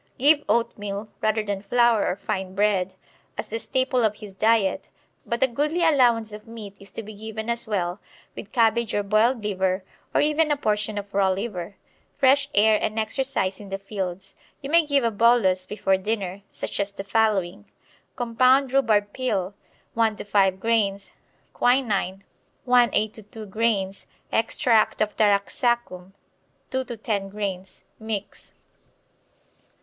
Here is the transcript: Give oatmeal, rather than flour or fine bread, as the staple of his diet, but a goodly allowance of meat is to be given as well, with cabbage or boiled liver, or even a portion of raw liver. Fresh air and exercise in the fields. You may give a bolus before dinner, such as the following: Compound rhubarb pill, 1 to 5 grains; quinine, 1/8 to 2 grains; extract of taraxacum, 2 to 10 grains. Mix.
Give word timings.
Give 0.17 0.43
oatmeal, 0.49 1.09
rather 1.21 1.43
than 1.43 1.61
flour 1.61 2.07
or 2.07 2.15
fine 2.15 2.55
bread, 2.55 2.95
as 3.37 3.49
the 3.49 3.59
staple 3.59 4.03
of 4.03 4.15
his 4.15 4.33
diet, 4.33 4.89
but 5.27 5.43
a 5.43 5.47
goodly 5.47 5.83
allowance 5.85 6.33
of 6.33 6.47
meat 6.47 6.75
is 6.79 6.89
to 6.93 7.03
be 7.03 7.13
given 7.13 7.51
as 7.51 7.67
well, 7.67 7.99
with 8.35 8.51
cabbage 8.51 8.95
or 8.95 9.03
boiled 9.03 9.43
liver, 9.43 9.83
or 10.11 10.21
even 10.21 10.49
a 10.51 10.57
portion 10.57 10.97
of 10.97 11.13
raw 11.13 11.29
liver. 11.29 11.75
Fresh 12.17 12.49
air 12.55 12.79
and 12.81 12.97
exercise 12.97 13.59
in 13.59 13.69
the 13.69 13.77
fields. 13.77 14.35
You 14.59 14.71
may 14.71 14.87
give 14.87 15.03
a 15.03 15.11
bolus 15.11 15.67
before 15.67 15.97
dinner, 15.97 16.41
such 16.49 16.79
as 16.79 16.91
the 16.91 17.03
following: 17.03 17.65
Compound 18.15 18.73
rhubarb 18.73 19.13
pill, 19.13 19.53
1 19.93 20.15
to 20.15 20.23
5 20.23 20.59
grains; 20.59 21.11
quinine, 21.53 22.23
1/8 22.65 23.13
to 23.13 23.21
2 23.21 23.45
grains; 23.45 24.07
extract 24.31 24.99
of 24.99 25.15
taraxacum, 25.15 26.13
2 26.71 26.85
to 26.85 26.97
10 26.97 27.29
grains. 27.29 27.83
Mix. 27.99 28.51